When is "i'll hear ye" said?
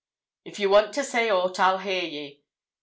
1.59-2.41